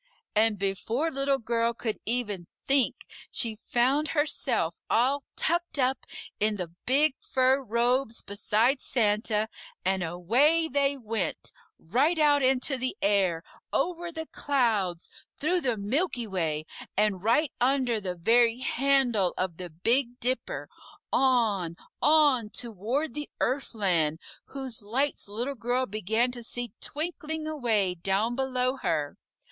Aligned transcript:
And 0.35 0.57
before 0.57 1.11
Little 1.11 1.37
Girl 1.37 1.75
could 1.75 1.99
even 2.07 2.47
think, 2.65 3.05
she 3.29 3.55
found 3.55 4.07
herself 4.17 4.79
all 4.89 5.21
tucked 5.35 5.77
up 5.77 6.07
in 6.39 6.55
the 6.55 6.69
big 6.87 7.13
fur 7.19 7.61
robes 7.61 8.23
beside 8.23 8.81
Santa, 8.81 9.47
and 9.85 10.01
away 10.01 10.67
they 10.67 10.97
went, 10.97 11.51
right 11.77 12.17
out 12.17 12.41
into 12.41 12.77
the 12.77 12.97
air, 13.03 13.43
over 13.71 14.11
the 14.11 14.25
clouds, 14.31 15.11
through 15.37 15.61
the 15.61 15.77
Milky 15.77 16.25
Way, 16.25 16.65
and 16.97 17.21
right 17.23 17.51
under 17.61 17.99
the 18.01 18.15
very 18.15 18.57
handle 18.57 19.35
of 19.37 19.57
the 19.57 19.69
Big 19.69 20.19
Dipper, 20.19 20.67
on, 21.13 21.75
on, 22.01 22.49
toward 22.49 23.13
the 23.13 23.29
Earthland, 23.39 24.17
whose 24.45 24.81
lights 24.81 25.27
Little 25.27 25.53
Girl 25.53 25.85
began 25.85 26.31
to 26.31 26.41
see 26.41 26.71
twinkling 26.81 27.45
away 27.45 27.93
down 27.93 28.35
below 28.35 28.77
her. 28.77 29.15